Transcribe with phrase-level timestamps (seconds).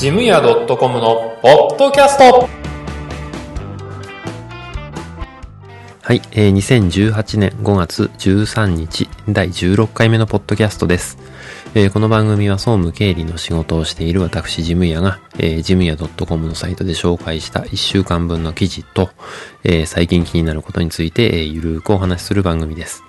[0.00, 2.48] ジムヤ .com のポッドキャスト
[6.00, 11.18] はい、えー、2018年5月13日第16回目のポッドキャストです。
[11.74, 19.10] えーこの番組は総務経理の仕事をしている私ジムヤが、えー、ジムヤ .com のサイトで紹介した1週間分の記事と、
[19.64, 23.04] えー最近気になることについて、えーゆるくお話しする番組です。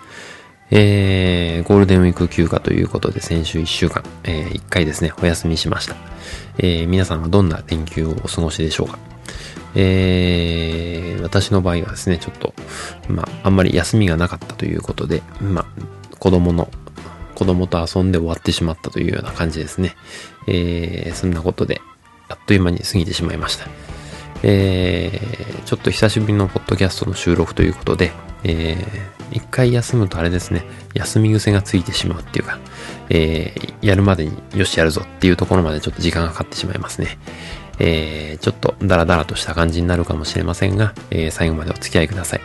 [0.73, 5.96] えー、ゴールデンウィーク休暇ということで先週1週間、え1回ですね、お休みしました。
[6.57, 8.97] えー皆さんはどんな連休をお過ごしでしょうか
[9.75, 12.54] えー私の場合はですね、ちょっと、
[13.10, 16.69] まあ、あんまり休みがなかったということで、まあ、子供の、
[17.35, 19.96] 子供と遊んで終わってしまったというような感じですね。
[20.47, 21.82] えーそんなことで、
[22.29, 23.68] あっという間に過ぎてしまいました。
[24.43, 28.11] えーちょっと久しぶりのポッドキャストの収録ということで、
[28.43, 32.59] えー一回休むとあれですね、休み癖がついてしまうっていうか、
[33.09, 37.17] えーやるまでによしやるぞっていうところまでちょっと時間がかかってしまいますね。
[37.79, 42.41] えーちょっとダラダラとした感じになるかもしれませんが、えー最後までお付き合いください。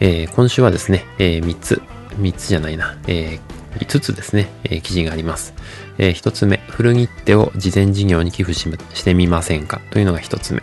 [0.00, 1.82] えー今週はですね、え3つ、
[2.18, 3.38] 3つじゃないな、え
[3.78, 5.52] 5つですね、えー記事があります。
[5.98, 9.82] え1つ目、古切手を事前事業に寄付ししてみませんか？
[9.90, 10.62] というのが1つ目。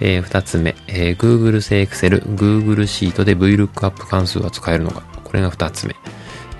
[0.00, 5.02] えー二つ目、えー Google 製 Excel、Google シートで VLOOKUP 関数が使えるのか。
[5.24, 5.94] これが二つ目。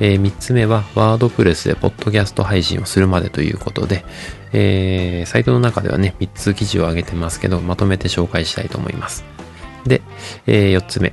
[0.01, 4.05] えー三つ目は、ワードプレスでポッドキャスト配信をするまでということで、
[4.53, 9.25] えーサイトの中ではね、三つ記事を上げてますけど、まとめて紹介したいと思います。
[9.87, 10.03] で、
[10.47, 11.13] えー四つ目、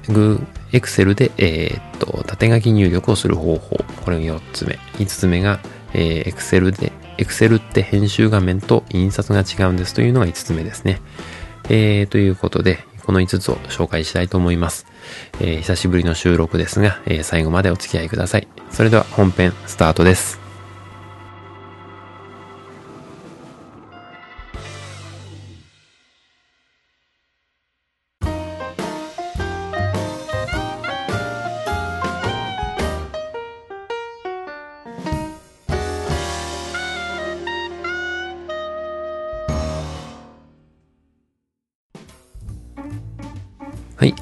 [0.71, 3.77] Excel で、えーっと、縦書き入力をする方法。
[4.03, 4.77] これが四つ目。
[4.99, 5.59] 五つ目が、
[5.93, 11.01] えー Excel で、Excel って編集画面と印刷が違うんですというのが五つ目ですね。
[11.69, 14.85] えー、ということで、この5つを紹介したいと思います。
[15.39, 18.47] えー久しぶりの収録ですが、えー最後までお付き合いください。
[18.71, 20.46] それでは本編スタートです。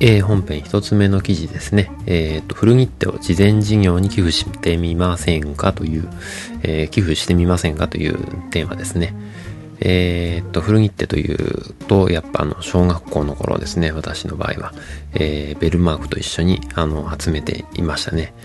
[0.08, 1.92] えー本編一つ目の記事ですね。
[2.06, 6.08] えっ、と、古切手を事前事業に寄付してみませんかという、
[6.62, 8.16] えー寄付してみませんかという
[8.52, 9.16] テーマですね。
[9.80, 14.74] えっ、と、古切手というと、やっぱあの、小学校の頃ですね、私の場合は、
[15.16, 18.36] えーベルマークと一緒に、あの、集めていましたね。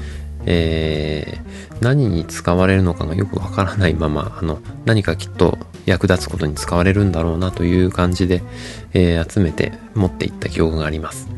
[0.46, 8.42] えー何に使われるのかがよくわからないまま、あの、何かきっと役立つことに使われるんだろうなという感じで、
[8.92, 11.28] えー集めて持っていった記憶があります。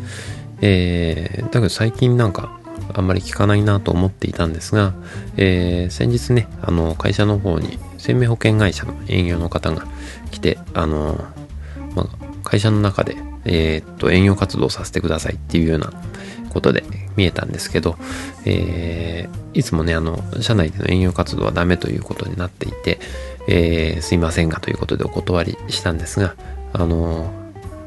[0.61, 2.59] えーだけど最近なんか、
[2.93, 4.95] あんまり聞かないなと思っていたんですが、
[5.37, 9.87] えー先日ね、あの、会社の方に、生命保険会社の営業の方が
[10.33, 11.25] 来て、あの、
[11.95, 12.09] まあ、
[12.43, 15.93] 会社の中で、えーっと、営業活動させてくださいっていうような
[16.53, 16.85] ことで
[17.17, 17.97] 見えたんですけど、
[18.45, 22.99] えーいつもね、あの、社内での営業活動はダメということになっていて、
[23.49, 26.35] えーすいませんがということでお断りしたんですが、
[26.73, 27.31] あの、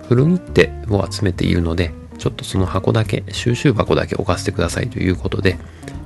[0.08, 5.58] 古切手を集めているので、ちょっとその箱だけ、収集箱だけ置かせてくださいということで、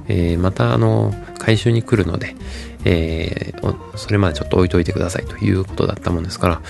[0.09, 2.35] えーまたあの、回収に来るので、
[2.83, 3.59] えー
[3.97, 6.61] それまでちょっと置いといてくださいということだったもんですから、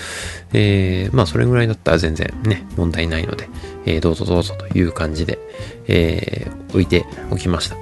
[0.52, 3.48] えーまあそれぐらいだったら全然ね、問題ないので、
[3.86, 5.38] えーどうぞどうぞという感じで、
[5.88, 7.76] えー置いておきました。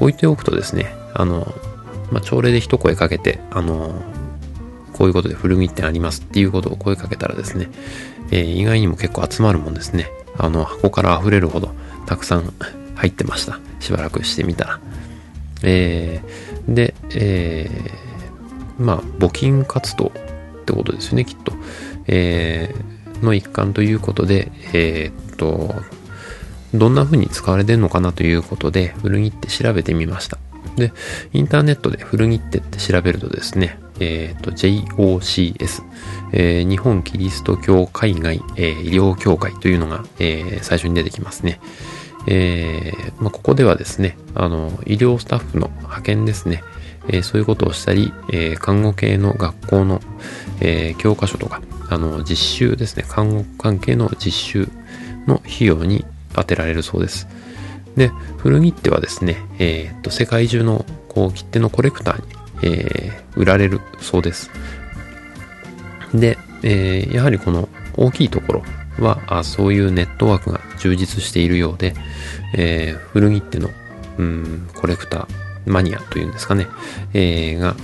[0.00, 1.54] 置いておくとですね、あの、
[2.10, 3.94] まあ朝礼で一声かけて、あの、
[4.92, 7.68] こういうことで古着ってありますっていうことを声かけたらですね、
[8.30, 10.10] えー意外にも結構集まるもんですね。
[10.38, 11.70] あの、箱から溢れるほど
[12.06, 12.52] たくさん
[13.00, 13.58] 入ってました。
[13.80, 14.80] しばらくしてみたら。
[15.62, 21.52] えーで、えーまあ、募金活動ってことですよね、きっと。
[22.06, 25.74] えーの一環ということで、えーっと、
[26.72, 30.38] どんな風に使われてるのかなということで、古着って調べてみました。
[30.76, 30.92] で、
[31.32, 35.82] インターネットで古着ってって調べるとですね、えっ、と、JOCS、
[36.32, 41.60] えー日本キリスト教海外、えー医療協会というのが、えー最初に出てきますね。
[42.26, 46.62] えーまあ、ここではですね、あの、医療スタッフの派遣ですね、
[47.08, 50.00] えーそういうことをしたり、えー看護系の学校の、
[50.60, 54.68] えー教科書とか、あの、実習ですね、看護関係の実習
[55.26, 57.26] の費用に当てられるそうです。
[57.96, 58.08] で、
[58.38, 62.28] 古着手はですね、えーと、世界中のこう切手のコレクターに、
[62.62, 64.50] えー売られるそうです。
[66.14, 68.62] で、えーやはりこの大きいところ
[69.00, 71.94] は、あそういうネットワークが充実しているようで、
[72.54, 73.70] えー古着手の、
[74.18, 76.66] うん、コレクター、マニアというんですかね、
[77.12, 77.74] えーが、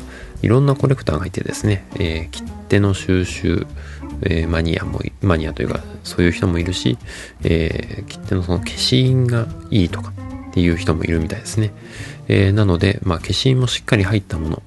[0.42, 3.66] いろんなコレクターがいてですね、えー、切手の収集、
[4.22, 6.98] えー、マニアも、マニアというか、そういう人もいるし、
[7.42, 10.12] えー、切手のその消印がいいとか
[10.50, 11.72] っていう人もいるみたいですね。
[12.28, 14.62] えー、なので、まあ、消印もしっかり入ったもの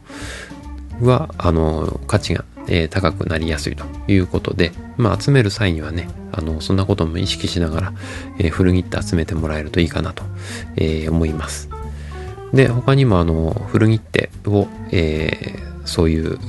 [1.02, 7.94] は、あの、価値が、えー、高くなりやすいということで、まあ、集める際にはね、あの、そんなことも意識しながら、
[8.38, 10.24] えー、古着って集めてもらえるといいかなと、
[10.76, 11.70] えー、思います。
[12.54, 16.40] で、他にもあの、古着ってを、えー、そういう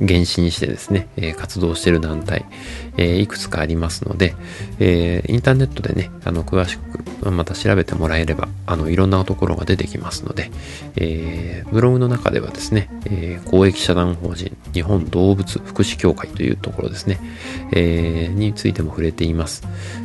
[0.00, 2.44] 原資にしてですね、え活動している団体、
[2.96, 4.34] えいくつかありますので、
[4.78, 10.50] えインターネットでね、あの、詳しくまた調べてもらえれば、あの、いろんなところが出てきますので、
[10.96, 17.20] えブログの中ではですね、え公益社団法人日本動物福祉協会というところですね、
[17.72, 19.62] えについても触れています。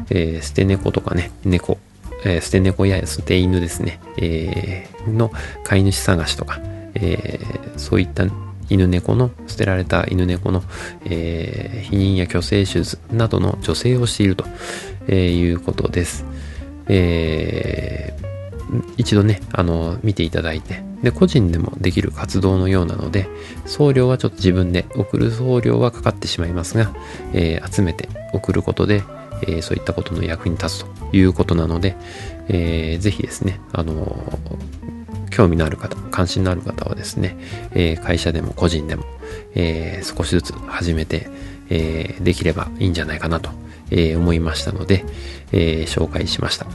[0.09, 1.77] え捨て猫とかね、猫、
[2.25, 5.31] え捨て猫や捨て犬ですね、えの
[5.63, 6.59] 飼い主探しとか、
[6.95, 7.39] え
[7.77, 8.25] そういった
[8.69, 10.63] 犬猫の、捨てられた犬猫の、
[11.05, 14.45] えー、避妊や虚勢手術などの助成をしていると、
[15.13, 16.25] いうことです。
[16.89, 23.27] えー、一度ね、あの、見ていただいて、で、個人でもできる活動のようなので、
[23.65, 26.91] 送料はちょっと自分で送る送料はかかってしまいますが、
[27.33, 29.03] えー、集めて送ることで、
[29.43, 31.95] えー、そういったことの役に立つということなので、
[32.47, 34.39] えー、ぜひですね、あの
[35.37, 37.37] 興味のある方、関心のある方はですね、
[37.71, 39.03] えー、会社でも個人でも、
[39.53, 41.29] えー、少しずつ始めて、
[41.69, 43.51] えー、できればいいんじゃないかなと、
[43.91, 45.05] え思いましたので、
[45.51, 46.65] え紹介しました。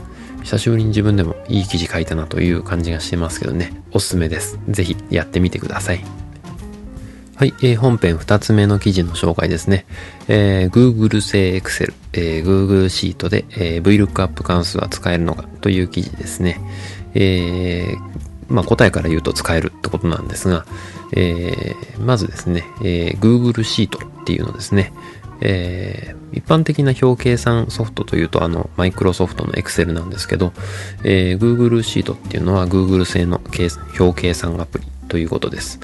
[0.43, 4.57] 久しぶりに自分でもいい記事書いたなという感じがしてますけどね、おすすめです。
[4.69, 6.03] ぜひやってみてください。
[7.35, 9.85] はい、えー、本編2つ目の記事の紹介ですね。
[10.29, 16.61] えー、Google 製 Excel、えー、Google シートで、えー、VLOOKUP 関数は使えるのかという記事ですね。
[17.13, 20.65] えー、まあ、答えから言うと使えるってことなんですが、
[21.15, 24.93] えー、まずですね、えー、Google シートっていうのですね、
[25.41, 30.53] えー、一般的な表計算ソフトというとあのマイクロソフトの Excel なんですけど、
[31.03, 33.41] えー、Google シートっていうのは Google 製の
[33.99, 35.79] 表計算アプリということです。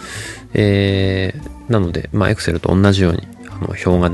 [0.53, 4.11] えー、なので、まあ、Excel と同じようにあの表が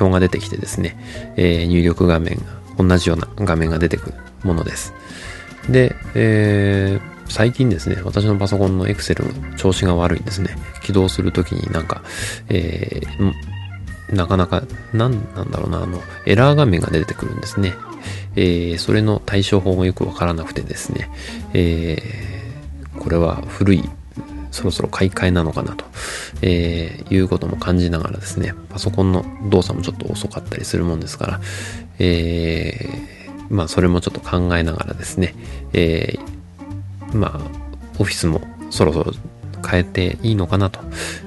[0.00, 0.96] 表が出てきてですね、
[1.36, 2.42] え、入力画面が
[2.84, 4.92] 同じような画面が出てくるものです。
[5.68, 10.56] で、えー、最近ですね、私のパソコンの Excel の調子が悪いんですね。
[10.82, 12.02] 起動するときになんか、
[12.48, 14.62] えー、なかなか、
[14.92, 17.74] なんなんだろうな、あの、エラー画面が出てくるんですね。
[18.36, 21.10] えー、それの対処法もよくわからなくてですね、
[21.52, 23.88] えー、これは古い、
[24.50, 25.84] そろそろ買い替えなのかなと、
[26.42, 31.40] えー、いうことも感じながらですね、パソコンの動作もちょっと遅かったりするもんですから、
[31.98, 35.34] えー、まあそれもちょっと考えながらですね、
[35.72, 36.33] えー、
[37.14, 37.40] まあ、
[37.98, 38.40] オフィスも
[38.70, 39.12] そろそろ
[39.66, 40.80] 変えていいのかなと。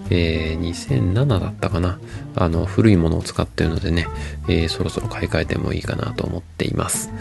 [0.09, 1.99] えー、2007だったかな。
[2.35, 4.07] あの、古いものを使ってるのでね、
[4.47, 7.11] えー、そろそろ買い替えてもいいかなと思っています。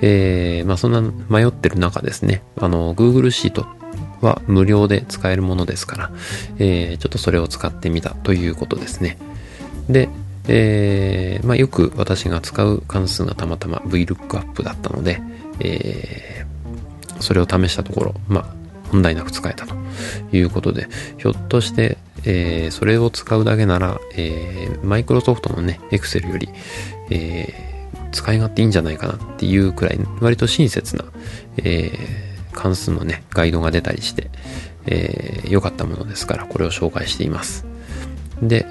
[0.00, 3.66] えー、まあそんな迷ってる中ですね、あの、Google シート
[4.20, 6.10] は無料で使えるものですから、
[6.58, 9.18] えー、ちょっとそれを使ってみたということですね。
[9.88, 10.08] で、
[10.48, 15.20] えー、まあよく私が使う関数がたまたま VLOOKUP だったので、
[15.60, 16.57] えー、
[17.20, 18.54] それを試したところ、まあ、
[18.92, 19.74] 問題なく使えたと
[20.32, 20.88] いうことで、
[21.18, 26.48] ひょっとして、えー、それを使うだけなら、えー、マイクロソフトのね、エクセルより、
[27.10, 31.04] えー、使い勝手いいんじゃないかなっていうくらい、割と親切な、
[31.58, 34.30] えー、関数のね、ガイドが出たりして、
[34.86, 37.66] えー、良かったものですから、これを紹介しています。
[38.42, 38.66] で、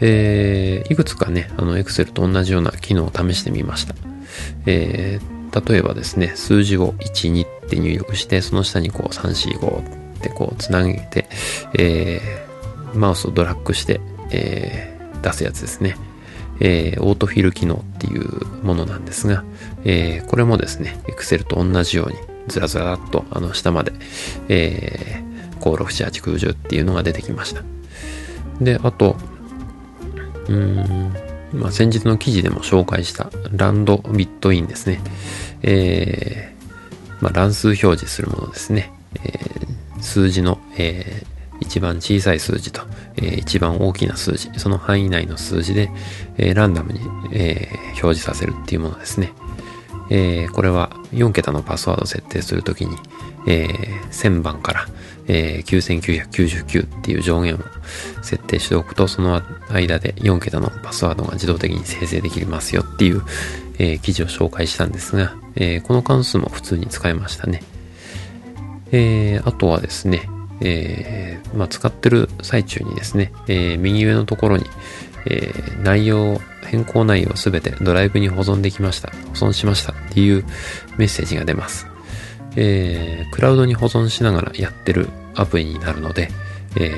[0.00, 3.94] え、いくつかね、あの、エクセルと同じような機能を試してみました。
[4.66, 11.28] えー、例えばですね、数字を1、2って入力して、その下にこう345ってこうつなげて、
[11.78, 15.96] えー、マウスをドラッグして、えー、出すやつですね。
[16.60, 19.44] えー、オートフィル機能っていうものなんですが、
[19.84, 22.16] えー、これもですね、Excel と同じように
[22.48, 23.92] ずらずらっとあの下まで、
[24.48, 27.62] えー、高678空10っていうのが出てきました。
[28.60, 29.16] で、あと、
[30.48, 35.00] うーん、まあ、先日の記事でも紹介したランドビットインですね。
[35.62, 38.92] えー、まあ、乱数表示するものですね。
[39.24, 41.26] えー、数字の、えー、
[41.60, 42.82] 一番小さい数字と、
[43.16, 45.90] えー、一番大きな数字、その範囲内の数字で、
[46.36, 47.00] えー、ランダムに、
[47.32, 49.32] えー、表示させるっていうものですね。
[50.10, 52.96] えー、これは4桁のパスワードを設定するときに、
[53.46, 54.86] えー、1000番から、
[55.28, 57.58] えー、9999っていう上限を
[58.22, 63.22] 設定しておくと、その間で4桁のパスワードが自動的に生成できますよっていう、
[63.78, 67.62] えー、記事を紹介したんですが、えー、この関数も普通に使えましたね。
[68.92, 70.28] えー、あとはですね、
[70.60, 74.64] えー、まあ、使ってる最中にですね、えー、右上のところに、
[75.26, 80.44] えー、内容、変更内容すべてドライブに保存できました、保存しましたっていう
[80.98, 81.89] メッセージが出ます。
[82.56, 86.30] えー、クラウドに保存しながらやってるアプリになるので、
[86.76, 86.90] え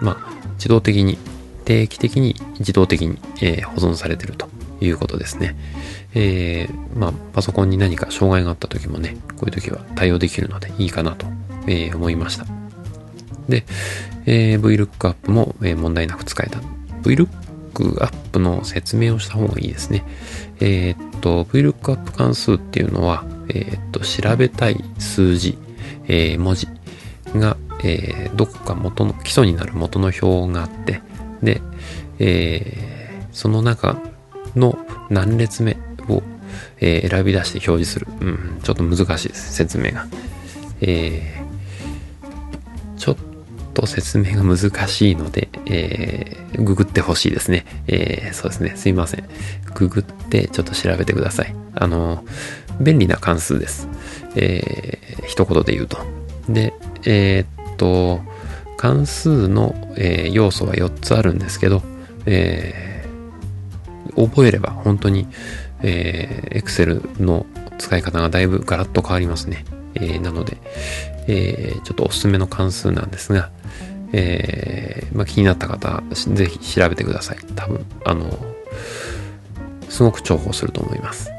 [0.00, 1.18] ー、まあ、自動的に、
[1.64, 4.48] 定期的に自動的に、えー、保存されてると
[4.80, 5.56] いうことですね。
[6.14, 11.26] えー、まあ、パソコンに何か障害があった時もね、こういう時は対応できるのでいいかなと、
[11.66, 12.46] えー、思いました。
[13.48, 13.64] で、
[14.26, 16.60] えー、VLOOKUP も、えー、問題なく使えた。
[17.02, 20.04] VLOOKUP の説明をした方がいいですね。
[20.60, 25.58] えー、っと、VLOOKUP 関数っていうのは、えー、っと、調べたい数字、
[26.06, 26.68] えー、文字
[27.34, 31.00] が、えー、どこか元の、基礎になる元の表があって、
[31.42, 31.60] で、
[32.18, 33.98] えー、その中
[34.56, 34.78] の
[35.10, 35.76] 何列目
[36.08, 36.22] を、
[36.80, 38.06] えー、選び出して表示する。
[38.20, 40.06] うん、ちょっと難しいです、説明が。
[40.80, 43.16] えー、ちょっ
[43.74, 47.64] と説明が難しいので、えー、ググってほしいですね。
[47.86, 48.72] えー、そうですね。
[48.76, 49.28] すいません。
[49.74, 51.54] ググってちょっと調べてください。
[51.74, 52.24] あの、
[52.80, 53.88] 便利な関数です。
[54.36, 55.98] えー、一言で言うと。
[56.48, 56.72] で、
[57.04, 58.20] えー、っと、
[58.76, 61.82] 関数の、えー、要素は4つあるんですけど、
[62.26, 65.26] えー、覚えれば本当に、
[65.82, 67.46] えー、Excel の
[67.78, 69.64] 使い方がだいぶガラッと変わりますね。
[69.94, 70.58] えー、なので、
[71.26, 73.50] えー、ちょっとおすすめの関数なんですが、
[74.12, 77.38] えー、まあ、気になった方、ぜひ調べてください。
[77.54, 78.38] 多分、あの、
[79.88, 81.30] すごく重宝すると思います。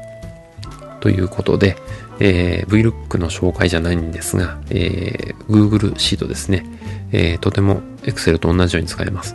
[1.00, 1.76] ということで、
[2.20, 6.64] えー、Vlook の紹介じゃないんですが、えー、Google シートですね。
[7.12, 9.34] えー、とても Excel と同じように使えます。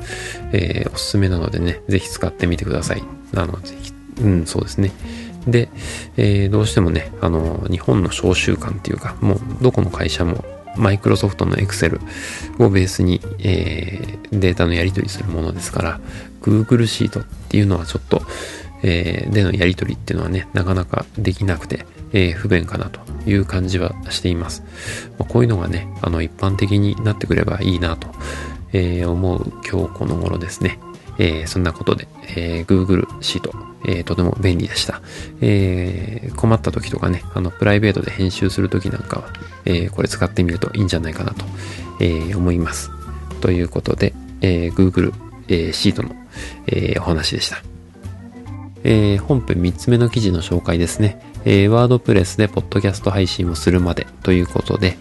[0.54, 3.04] えー、おすすめなのでね、ぜひ使ってみてください。
[3.36, 4.92] あの、ぜひ、うん、そうですね。
[5.48, 5.70] で、
[6.18, 10.44] えー、どうしてもね、あの、日本の商習慣っていうか、もうどこの会社も
[10.78, 12.00] マイクロソフトの Excel
[12.60, 16.00] をベースに、えー、データのやり取りするものですから、
[16.42, 18.22] Google シートっていうのはちょっと、
[18.88, 24.64] えー、でのやり取りっていうのはね、なかなかできなくて、えー、不便かなという感じはしています。
[25.18, 28.08] まあ、こういうのがね、あの、一般的になってくればいいなと、
[28.74, 30.80] えー、思う今日この頃ですね。
[31.18, 33.54] えー、そんなことで、えー、Google シート、
[33.88, 35.02] えー、とても便利でした。
[35.42, 39.34] えー、困った時とかね、あの、プライベートで編集する時なんかは、
[39.66, 41.46] えー、これ使ってみるといいんじゃないかなと、
[42.02, 42.92] えー、思います。
[43.42, 45.14] ということで、えー、Google、
[45.48, 46.16] えー、シートの、
[46.68, 47.75] えー、お話でした。
[48.88, 51.20] えー、本編3つ目の記事の紹介ですね。
[51.44, 55.00] えー、ワードプレスでポッドキャスト配信をするまでということで、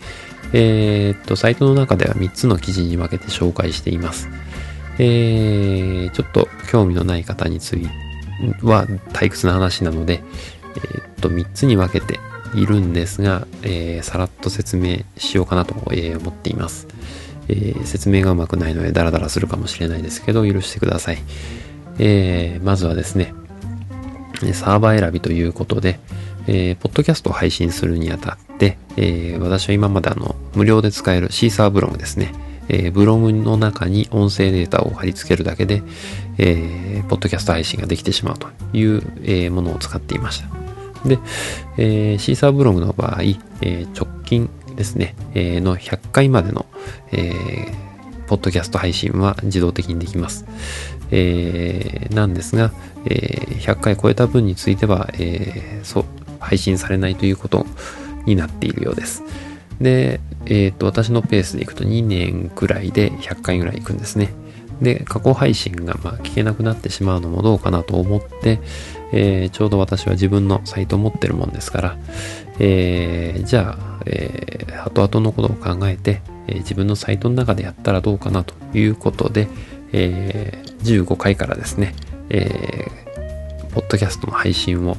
[0.55, 4.31] えー、っと、サイトの中では3つの記事に分けて紹介しています。
[4.99, 7.89] えー、ちょっと興味のない方について
[8.63, 10.23] は退屈な話なので、
[10.77, 12.19] えー、っと、3つに分けて
[12.55, 16.89] いるんですが、えー、さらっと説明しようかなと、え、思っています。
[17.49, 21.19] え、説明がうまくないのでダラダラするかもしれないですけど、許してください。
[21.99, 23.35] え、まずはですね、
[24.53, 25.99] サーバー選びということで、
[26.47, 32.33] えー、ポッドキャストを配信するにあたって、えー、私は今まであの、無料で使えるシーサーブログですね。
[32.69, 35.83] えー、ブログの中に音声データを貼り付けるだけで、
[36.39, 40.49] えー、ポッドキャスト配信ができてしまうという、えー、ものを使っていました。
[41.09, 41.19] で、
[41.77, 43.23] えー、シーサーブログの場合、
[43.61, 46.67] えー、直近ですね、えー、の100回までの、
[47.13, 47.94] えー、
[48.27, 50.45] ポッドキャスト配信は自動的にできます。
[51.11, 52.73] えー、なんですが、
[53.05, 56.05] えー、100回超えた分については、えー、そう、
[56.41, 57.67] 配信されないということ
[58.27, 59.23] になっているようです。
[59.81, 64.31] で、えっ、ー、と、私のペースでいくと2年くらいで100回ぐらい行くんですね。
[64.81, 68.61] で、過去配信がまあ聞けなくなってしまうのもどうかなと思って、
[69.13, 71.99] えー、ちょうど私は自分のサイトを持ってるもんですから、
[72.59, 79.49] えー、じゃあ、えー、後々のことを考えて、え、自分のサイトの中でやったらどうかなということで、
[79.93, 81.95] えー、15回からですね、
[82.31, 84.97] えー、ポッドキャストの配信を、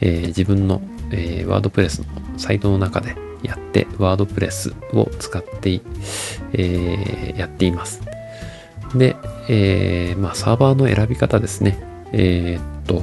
[0.00, 2.06] え、自分の、え、ワードプレスの
[2.38, 5.80] サイトの中でやって、ワードプレスを使って、
[6.52, 8.02] え、やっています。
[8.94, 9.16] で、
[9.48, 11.78] えー、まあ、サーバーの選び方ですね。
[12.12, 13.02] えー、っと、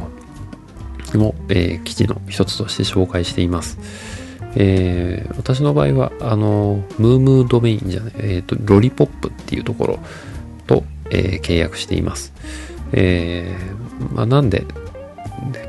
[1.18, 3.78] も、えー、記事の一つとして紹介しています。
[4.56, 10.00] えー、私の場合は、あの、ムームードメインじゃない、えっ、と、ロリポップっていうところ
[10.68, 12.34] と、えー、契約しています。
[12.92, 14.66] えー、まあ、なんで、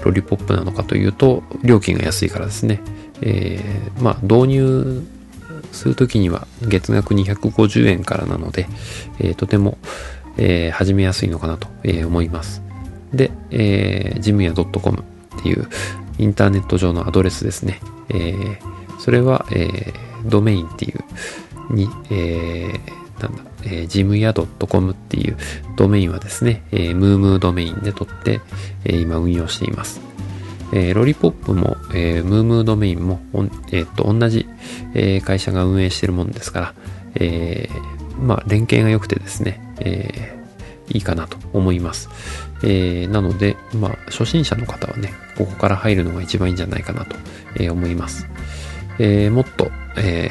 [0.04, 2.80] ロリポップなのかというと、料金が安いからですね。
[3.20, 5.02] えー、まあ、導入
[5.70, 8.66] するときには月額250円からなので、
[9.18, 9.78] えー、とても、
[10.36, 12.62] えー、始めやすいのかなと、え思います。
[13.12, 15.68] で、えー、ジムヤ .com っていう
[16.22, 17.80] インターネット上のアドレスですね。
[18.08, 25.36] えー、それは、えー、ドメインっていうに、えー、なんだ、えー、ジムヤ .com っていう
[25.76, 28.40] ドメインはですね、えー、ムームードメインで取って、
[28.84, 30.00] えー、今運用しています。
[30.72, 33.20] えー、ロリポップも、えー、ムームードメインも、
[33.72, 34.48] えー、っと、同じ、
[34.94, 36.74] えー、会社が運営しているものですから、
[37.14, 42.08] えー、まあ、連携が良くてですね、えー、いいかなと思います。
[42.62, 47.16] えー、なので、まあ、初心者の方はね、ここから入るのが一番いいんじゃないかなと、
[47.56, 48.26] えー、思います。
[48.98, 50.30] えー、もっと、え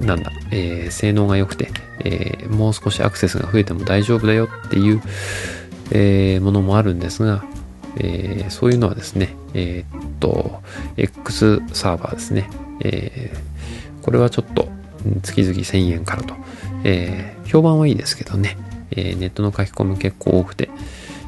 [0.00, 5.02] ー、なんだ、えー、性能が良くて、えー、もう少しアクセスが増えても大丈夫だよっていう、
[5.90, 7.44] えー、ものもあるんですが、
[7.96, 10.62] えー、そういうのはですね、えー、っと、
[10.96, 12.48] X サーバーですね。
[12.80, 14.68] えー、これはちょっと
[15.22, 16.34] 月々1000円からと、
[16.84, 18.56] えー、評判はいいですけどね、
[18.90, 20.70] え、ネットの書き込み結構多くて、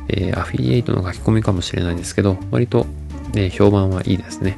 [0.09, 2.87] え、アフィリエイトの書き込みかもしれないですけど、割と、
[3.35, 4.57] ね、評判はいいですね。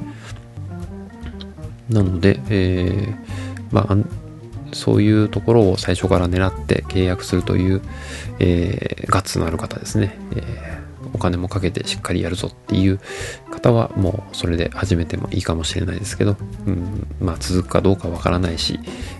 [1.89, 3.13] なので、え、
[3.71, 3.97] まあ、
[4.73, 7.81] そういうところを最初から狙って契約するという、
[8.39, 10.17] えー、ガッツのある方ですね。
[10.35, 10.82] えー
[11.13, 12.99] お金もかけてしっかりやるぞっていう
[13.51, 18.79] 方はもうそれで始めてもいいかもしれないですけど、うん、まあ続くかどうかわからないし、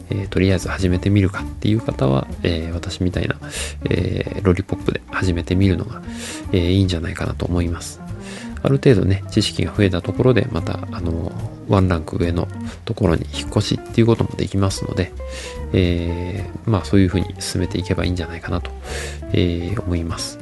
[0.09, 3.35] えー、とりあえず始めてみるかっていう方は、えー、私みたいな、
[3.89, 6.01] えー、ロリポップで始めてみるのが、
[6.51, 8.01] えー、いいんじゃないかなと思います。
[8.63, 11.33] ある程度ね、知識が増えたところで、また、あの、
[11.67, 12.47] ワンランク上の
[12.85, 15.11] ところに引っ越しっていうこともできますので、
[15.73, 18.71] えー、まあそういうふうに進めていけばいいんじゃないかなと、
[19.33, 20.39] えー、思います。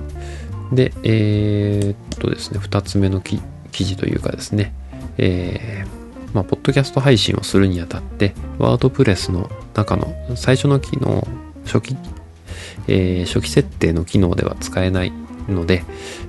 [0.71, 3.39] で、えー、っとですね、二つ目の記
[3.71, 4.73] 事というかですね、
[5.17, 11.27] えー、まあ、ポッドキャスト配信をするにあたって、ワードプレスの中の最初の機能、
[11.65, 11.97] 初期、
[12.87, 15.11] えー、初期設定の機能では使えない
[15.47, 15.83] ので、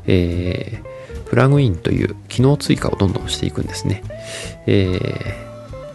[0.06, 4.02] えー、プラグインという機能追加をどんどんしていくんですね。
[4.66, 4.98] え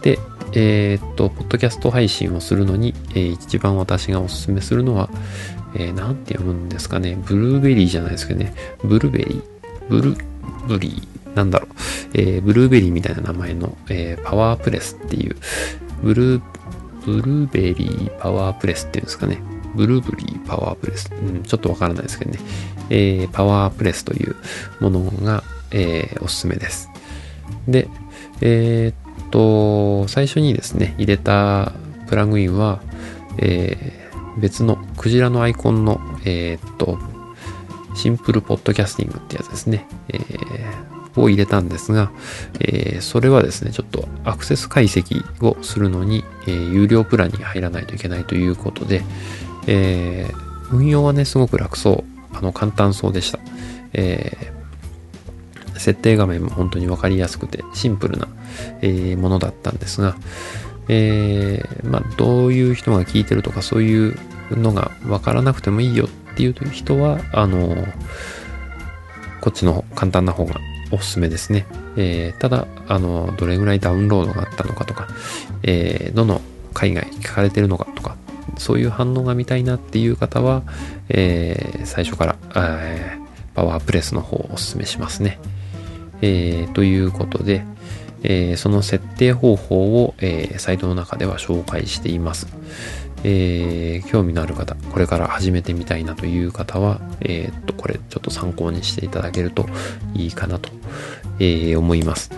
[0.02, 0.18] で、
[0.52, 5.10] えー、っと、ポッドキャスト配信をするのに、えー、一番私がおすすめするのは、
[5.78, 7.16] えー、て読むんですかね。
[7.26, 8.54] ブルーベリーじゃないですけどね。
[8.82, 9.42] ブルーベリー
[9.88, 10.16] ブル
[10.66, 11.70] ブリーなんだろう。
[12.14, 15.36] えー、ブルーベリーみたいな名前の、えー、パワープレスっていう、
[16.02, 16.42] ブルー、
[17.06, 19.40] ブルーベリーパワープレスっていうんですかね。
[19.74, 21.10] ブルーブリーパワープレス。
[21.12, 22.38] うん、ちょっとわからないですけどね。
[22.90, 24.36] えー、パワープレスという
[24.80, 26.90] ものが、えー、おすすめです。
[27.66, 27.88] で、
[28.40, 31.72] えー、っと、最初にですね、入れた
[32.08, 32.80] プラグインは、
[33.38, 34.07] えー、
[34.38, 36.98] 別のクジラのアイコンの、えー、っと、
[37.94, 39.86] シンプルポッドキャスティングってやつですね。
[40.08, 42.10] えー、を入れたんですが、
[42.60, 49.02] えー、それはですね、ちょっとアクセス解析をするのに、えー、有料プランに入らないといけないということで、
[49.66, 53.38] えー、運用はね、すごく楽そう、あの、簡単そうでした。
[53.92, 54.52] え、
[55.76, 58.28] 設定画面も本当にわかりやすくてシンプルな、
[58.82, 60.16] え、ものだったんですが、
[60.88, 64.16] えー、まあ、どういう人が聞いてるとかそういう
[64.50, 67.86] のが分からなくてもいいよっていう人は、あの、
[69.40, 71.66] こっちの簡単な方がおすすめですね。
[71.96, 75.08] えー、ただ、あの、どれぐらいダウンロードがあったのかとか、
[75.62, 76.40] えー、どの
[76.74, 78.16] 海外聞かれてるのかとか、
[78.56, 80.62] そういう反応が見たいなっていう方は、
[81.08, 83.18] えー、最初から、え、
[83.54, 85.38] パワープレスの方をおすすめしますね。
[86.22, 87.64] え、ということで、
[88.22, 92.46] えー、その設定方法を、えー、サイトの中では紹介しています。
[93.24, 99.66] えー、興味のある方、これから始めてみたいなという方は、えっと、これちょっと参考にしていただけると
[100.14, 100.70] いいかなと、
[101.40, 102.30] え思います。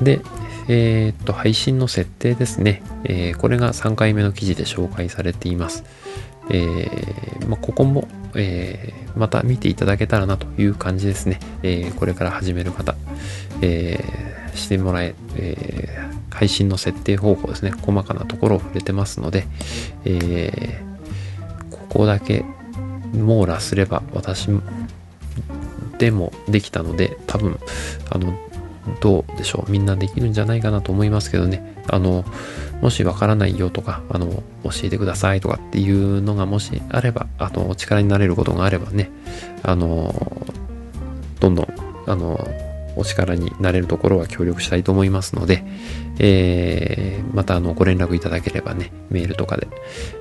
[0.00, 0.20] で、
[0.68, 2.82] えっと、配信の設定ですね。
[3.04, 5.84] えこれが3回目の記事で紹介されています。
[6.50, 6.88] え
[7.48, 11.38] まあ、ここも、えまた見ていただけたらなという感じですね。
[11.62, 12.94] えこれから始める方、
[13.60, 14.02] え
[14.54, 15.88] してもらえ、え、
[16.30, 19.46] 配信の設定方法ですね、細かなところを触れてますので、
[20.04, 20.80] え、
[21.70, 22.44] ここだけ
[23.14, 24.48] 網羅すれば私
[25.98, 27.58] でもできたので、多分、
[28.10, 28.36] あの、
[29.00, 29.70] どうでしょう。
[29.70, 31.74] みんなできるんじゃないかなと思いますけどね。
[31.88, 32.24] あの、
[32.84, 39.10] もしわからないよとか、あの、教えてくださいとかっていうのがもしあれば、あの、力になれることがあればね、
[39.62, 40.14] あの、
[41.40, 41.68] どんどん、
[42.06, 42.46] あの、
[42.94, 45.64] お力になれるところは協力したいと思いますので、
[46.18, 49.66] えー、またあのご連絡いただければね、メールとかで、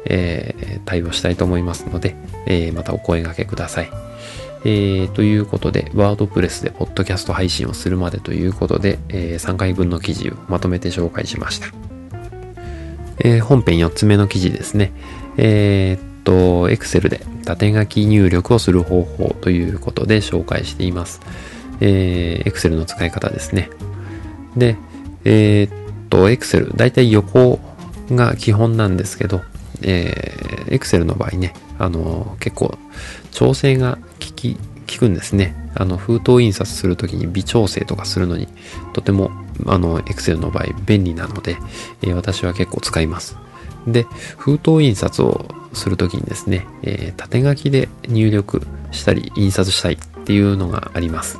[0.05, 3.89] えー、対応したいと思いますので、えー、またお声掛けください。
[4.63, 11.92] えー、ということで、ワードプレスでポッドキャスト配信をするまでということで、えー、3回分の記事をまとめて紹介しました。
[13.23, 14.91] えー、本編4つ目の記事ですね。
[15.37, 21.21] えー、っと、Excel で縦書き入力をする方法ということで紹介しています。
[21.79, 23.69] えー、Excel の使い方ですね。
[24.55, 24.77] で、
[25.23, 27.59] えー、っと、Excel、だいたい横
[28.11, 29.41] が基本なんですけど、
[29.81, 32.77] えー、Excel の場合ね、あの、結構
[33.31, 34.01] 調整が効
[34.35, 34.59] き、効
[34.97, 35.55] くんですね。
[35.75, 38.47] あの、封筒印刷するときに微調整とかするのに、
[38.93, 39.31] とても、
[39.65, 41.57] あの、Excel の場合便利なので、
[42.01, 43.37] えー、私は結構使います。
[43.87, 44.05] で、
[44.37, 48.61] 封筒印刷をするときにですね、えー、縦書きで入力
[48.91, 51.39] したり、印刷したいっていうのがあります。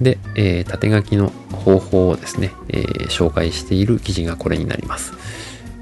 [0.00, 5.12] で、えー、縦書きの方法をですね、えー、紹介している記事がこれになります。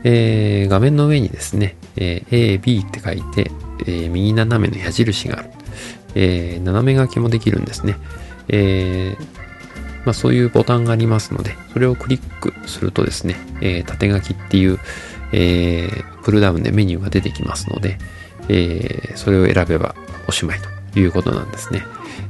[0.05, 3.51] えー、画面の上にですね、え A、B って書いて、
[3.87, 5.51] え右斜めの矢印がある。
[6.14, 7.96] え斜め書きもできるんですね。
[8.48, 9.16] え
[10.04, 14.78] まあ、そういうボタンがありますので、それをクリックするとですね、え縦書きっていう、
[15.32, 15.88] え
[16.22, 17.98] プルダウンでメニューが出てきますので、
[18.48, 19.94] えそれを選べば
[20.26, 20.58] おしまい
[20.92, 21.84] ということなんですね。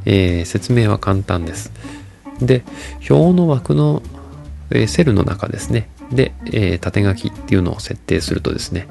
[0.04, 1.72] え説明は簡単です。
[2.40, 2.62] で、
[3.08, 4.02] 表の枠の、
[4.70, 8.86] えセルの中ですね、で、えー、縦書きっていうのを設定するとですね、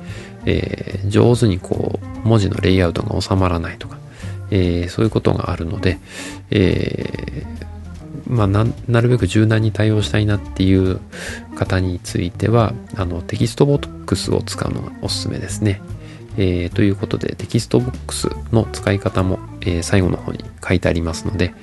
[0.46, 3.98] えー、上手にこう文字のレイアウトが収まらないとか、
[4.50, 6.00] えー、そういうことがあるので、
[6.50, 7.46] え
[8.32, 11.02] まあな、なるべく柔軟に対応したいなっていう
[11.56, 15.82] 方については、あのテキストボックスを使うのがおすすめですね。
[16.38, 21.54] えー、ということでテキストボックスの使い方も、えー、最後の方に書いてありますので、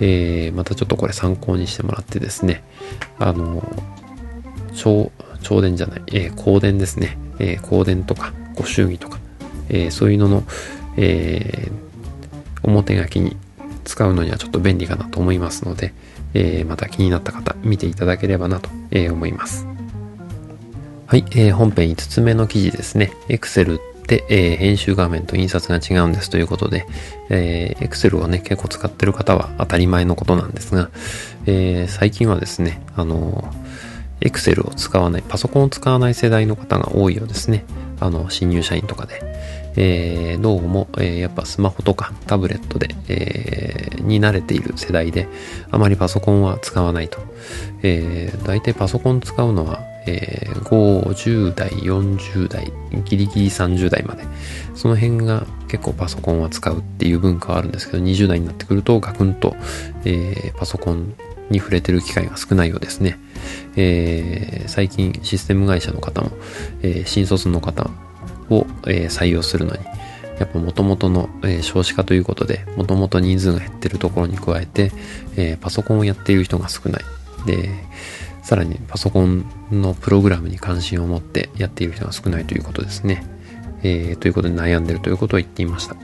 [0.00, 2.64] えー、またちょっとこれ参考にしてもらってですね、
[3.18, 3.62] あの
[4.74, 7.18] 弔、弔電じゃない、えー、香典ですね。
[7.38, 9.18] えー、香典とか、ご祝儀とか、
[9.68, 10.44] えー、そういうのの、
[10.96, 13.36] えー、表書きに
[13.84, 15.92] 使うのにはちょっと便利かなと思いますので、
[16.34, 19.66] えー、また気になった方、見ていただければなと、え、思います。
[21.06, 23.12] はい、えー、本編5つ目の記事ですね。
[23.28, 26.86] Excel って、えー、編集画面と印刷が違うんですということで、
[27.30, 30.90] えー、Excel をね、結構使ってる方は当たり前のことなんですが、
[31.46, 33.52] えー、最近はですね、あの
[34.20, 37.64] Excel を使わない、パソコンを使わない世代の方が多いようですね。
[38.00, 39.63] あの、新入社員とかで。
[39.76, 45.26] えー、どうも、えー、やっぱスマホとかタブレットで、えー、に慣れている世代で、
[45.70, 47.18] あまりパソコンは使わないと。
[47.82, 52.72] えー、大体パソコン使うのは、えー、50代、40代、
[53.04, 54.24] ギリギリ30代まで。
[54.76, 59.56] その辺が結構パソコンは使うっていう文化はあるんですけど、20代になってくるとガクンと、
[60.04, 61.14] えー、パソコン
[61.50, 63.18] に触れてる機会が少ないようですね。
[63.76, 66.30] えー、最近システム会社の方も、
[66.82, 67.90] えー、新卒の方
[68.50, 69.84] を、えー、採用するのに、
[70.38, 74.92] やっぱ元々の、えー、少子化ということで、元々人数が減ってるところに加えて、
[75.36, 77.02] えー、パソコンをやっている人が少ない。
[77.46, 77.70] で、
[78.42, 83.24] さらにパソコンのプログラムに関心を持ってやっている人が少ないということですね。
[83.82, 85.96] えー、ということで悩んでるということを言っていました。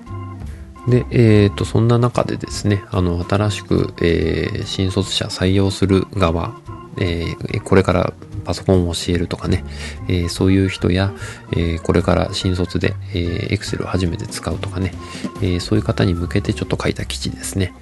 [0.89, 6.55] で、えっ、ー、と、そんな中でですね、あの、新しく、えー、新卒者採用する側
[6.99, 9.65] えー、これからパソコンを教えるとかね、
[10.09, 11.13] えー、そういう人や、
[11.53, 14.93] えー、これから新卒で、えー、Excel を初めて使うとかね、
[15.37, 17.73] えー、そういう方に向けてちょっと書いた記事ですね。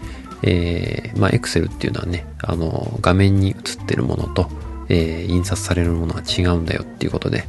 [0.43, 4.49] えー、まあ Excel っていうのはね、あの、画面に映ってるものと、
[4.89, 7.45] えー、印刷されるものは違うんだよっていうことで、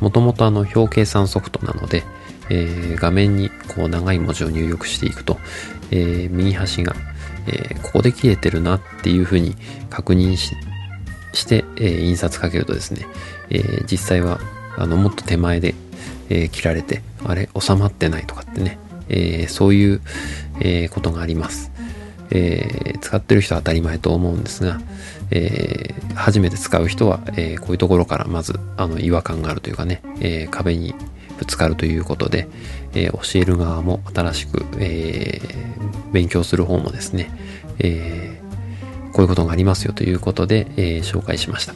[0.00, 2.04] もともとあの表計算ソフトなので、
[2.50, 5.38] えー、画面にこう長い文字を入力していくと、
[5.90, 6.94] えー、右端が、
[7.46, 9.54] え、ここで切れてるなっていうふうに
[9.90, 10.56] 確認して
[11.34, 13.06] して、えー、印刷かけるとですね、
[13.50, 14.40] えー、実際は
[14.76, 15.74] あのもっと手前で、
[16.30, 20.00] え、切られてあれ収まってないとかってね、えそういう、
[20.60, 21.70] えことがあります、
[22.30, 24.80] え使ってる人は当たり前と思うんですが、
[25.30, 30.94] え初めて使う人は、えこういうところからまずあの違和感があるというかね、え壁に
[31.38, 32.48] ぶつかるということで、
[32.94, 35.40] え教える側も新しく、え
[36.12, 37.30] 勉強する方もですね、
[37.78, 38.40] え
[39.14, 41.74] こういうことがありますよということで、えー、紹介しました。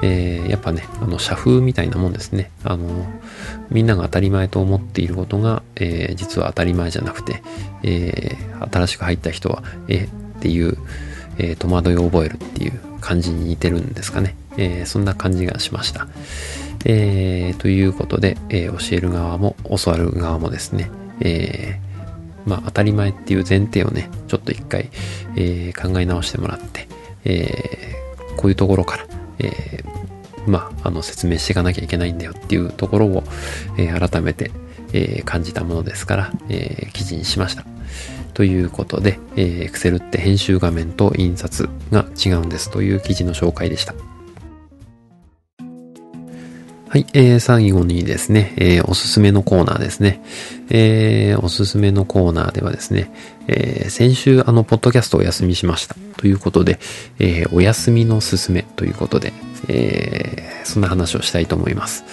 [0.00, 2.52] えー、やっぱね、あの、社風みたいなもんですね。
[2.62, 3.04] あの、
[3.70, 7.42] みんなが当たり前と思っていることが、えー、実は当たり前じゃなくて、
[7.82, 10.78] えー、新しく入った人は、えっていう、
[11.38, 14.36] え戸惑いを覚えるっていう感じに似てるんですかね。
[14.56, 16.06] えそんな感じがしました。
[16.84, 21.81] えということで、え教える側も教わる側もですね、えー
[22.46, 24.90] まあ当たり前っていう前提をね、ちょっと一回、
[25.36, 26.88] えー、考え直してもらって、
[27.24, 29.06] えー、こういうところから、
[29.38, 33.24] えー、まあ、あの説明していかなきゃいけないんだよっていうところを、
[33.78, 34.50] え、改めて、
[34.92, 37.64] え、感じたものですから、え、記事にしました。
[38.34, 43.94] ということで、えー、Excel って編集画面と印刷が違うんですという記事の紹介でした。
[46.92, 50.20] はい、えー、最後にですね、えー、おすすめのコーナーですね。
[50.68, 53.10] えー、おすすめのコーナーではですね、
[53.46, 55.96] えー、先週あの、ポッドキャストお休みしました。
[56.18, 56.78] ということで、
[57.18, 59.32] えー、お休みのすすめということで、
[59.68, 62.04] えー、そんな話をしたいと思います。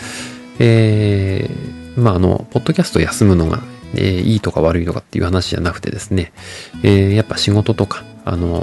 [0.59, 3.61] えー、まあ、あの、ポッドキャスト休むのが、
[3.95, 6.31] えー、いいとか悪いとかっていう話じゃなくてですね、
[6.83, 8.61] えー、やっぱ仕事とか、あの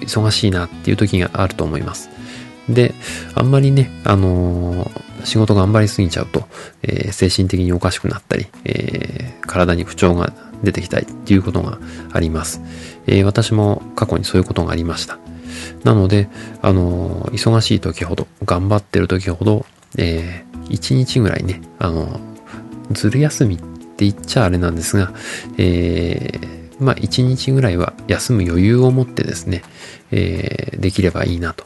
[0.00, 2.10] ー、忙しいなっていう時があると思います。
[2.68, 2.92] で、
[3.34, 6.46] あんまりね、あのー、仕事頑張りすぎちゃうと、
[6.82, 10.32] えー、精神的におかしくなったり、えー、体に不調が
[10.62, 11.78] 出てきたりっていうことが
[12.12, 12.60] あります。
[13.06, 15.18] えー、私も過去にそういうことがありました。
[15.84, 16.28] なので、
[16.60, 19.66] あのー、忙しい時ほど、頑張ってる時ほど、
[19.98, 25.12] えー、1日ぐらいね、あのー、ずる休みって言っちゃあれなんですが、
[25.58, 29.62] えー、まあ1日ぐらいは休む余裕を持ってですね、
[30.10, 31.64] えー、できればいいなと、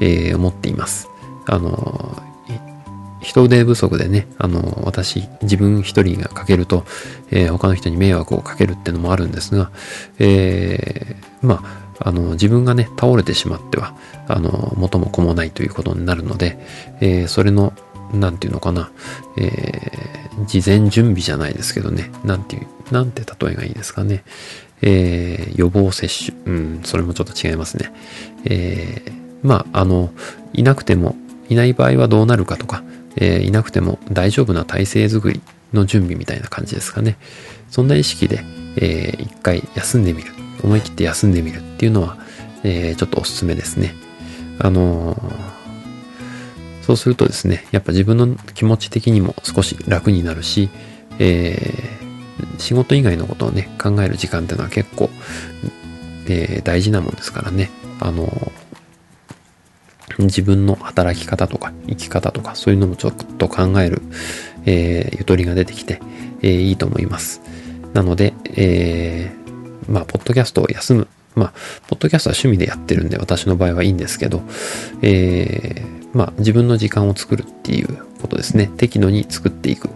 [0.00, 1.08] えー、思っています。
[1.46, 2.22] あの
[3.20, 6.84] 人手不足でね、あの、私、自分一人がかけると、
[7.30, 9.70] えー、他の人に迷惑をかけるってのもあるんですが、
[10.18, 11.62] えー、ま
[11.98, 13.94] あ、あの、自分がね、倒れてしまっては、
[14.26, 16.58] あの、元も子もないということになるので、
[17.00, 17.74] えー、それの、
[18.14, 18.90] なんていうのかな、
[19.36, 24.24] えー、事前準備じゃないですけどね、なんていう、なんて例えがいいですかね。
[24.82, 26.36] えー、予防接種。
[26.46, 27.92] うん、それもちょっと違いますね。
[28.44, 30.10] えー、まあ、あの、
[30.54, 31.16] いなくても、
[31.50, 32.82] いない場合はどうなるかとか、
[33.16, 35.42] えー、いなくても大丈夫な体制づくり
[35.74, 37.18] の準備みたいな感じですかね。
[37.70, 38.42] そんな意識で、
[38.76, 40.32] えー、一回休んでみる。
[40.62, 42.18] 思い切って休んでみるっていうのは、
[42.62, 43.94] えー、ちょっとおすすめですね。
[44.58, 50.68] あのー、そうするとですね、やっぱ自分の気持ち的にも少し楽になるし、
[51.18, 55.10] えー、仕事以外のことをね、考える時間っていうのは結構、
[56.26, 57.70] えー、大事なもんですからね。
[58.00, 58.52] あのー、
[60.18, 64.02] 自分の働き方とか生き方とかそういうのもちょっと考える、
[64.66, 66.00] えー、ゆとりが出てきて、
[66.42, 67.40] えー、いいと思います。
[67.92, 71.08] なので、えー、まあ、ポッドキャストを休む。
[71.34, 71.52] まあ、
[71.86, 74.42] ポッドキャストは趣味でやってるんで私の場合はいいんですけど、
[75.02, 78.70] え、まあ、自分の時間を作るっていうことですね。
[78.76, 79.90] 適度に作っていく、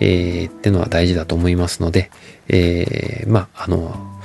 [0.00, 2.10] え、ってのは大事だと思いますので、
[2.48, 4.15] え、まあ、あの、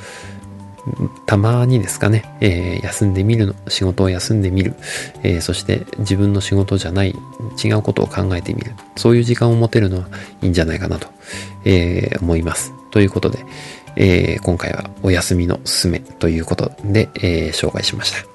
[1.25, 4.75] たまにですかね、えー、休んでみるの、仕事を休んでみる、
[5.23, 7.15] えー、そして自分の仕事じゃない
[7.63, 10.07] 違うことを考えてみる、そういう時間を持てるのは
[10.41, 11.07] いいんじゃないかなと、
[11.65, 12.73] えー、思います。
[12.91, 13.45] ということで、
[13.95, 18.30] え今回はお休みのすすめということで、え紹介しました。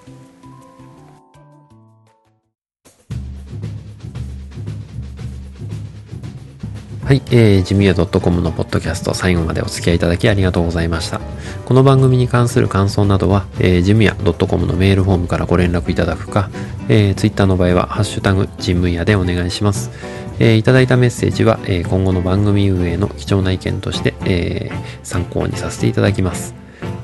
[7.07, 11.21] はい、えー、ジミヤ .com のポッドキャスト最後までお付き合いいただきありがとうございました。
[11.65, 16.51] この番組に関する感想などは、えー、ジムヤ .com のメールフォームからご連絡いただくか、
[16.89, 19.93] えー、ツイッターの場合は、ハッシュタグ、ジムヤでお願いします。
[20.41, 26.57] えー、いただいたメッセージは、えー、今後の番組運営の貴重な意見として、えー、参考にさせていただきます。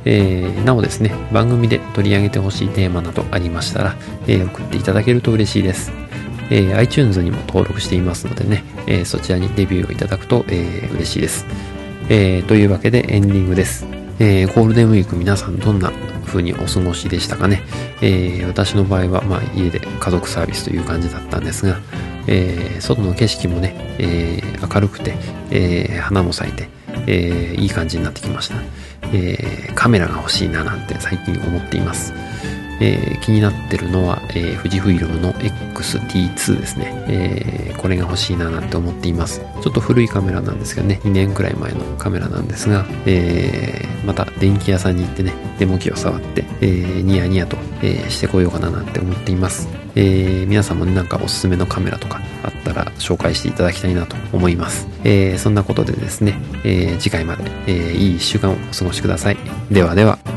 [0.04, 3.94] えー、なおですね、番組で取り上げてほしいテーマなどありましたら、
[4.26, 5.92] えー、送っていただけると嬉しいです。
[6.50, 11.46] えー、iTunes にも登録していますのでね、えー、そちらにレビューをいただくと、えー、嬉しいです。
[12.08, 13.86] えー、というわけでエンディングです。
[14.18, 15.90] えー、ゴールデンウィーク皆さんどんな
[16.26, 17.62] 風にお過ごしでしたかね。
[18.00, 21.78] えー、私の場合は、まあ、家で家族サービスという感じだったんですが、
[22.26, 25.14] えー、外の景色もね、えー、明るくて、
[25.50, 26.68] えー、花も咲いて、
[27.06, 28.56] えー、いい感じになってきました。
[29.12, 32.12] えー、カメラが欲しいななんて最近思っています。
[32.82, 39.40] えー、気になってるのは、えー、富士フイルムの XT2 ですね、えー、これが欲しいななんて思っています。
[39.62, 49.68] ちょっと古いカメラなんですけどね、2年くらい前のカメラなんですが、えー、また電気屋さんに行ってね、デモ機を触って、えー、ニヤニヤと、えー、してこようかななんて思っています。
[49.94, 54.88] えー、皆さんもね、なんかおすすめのカメラとかあったら紹介していただきたいなと思います。
[55.04, 59.36] えー、そんなことでですね、えー、次回まで、えー、いい1週間をお過ごしください。
[59.70, 60.31] ではでは。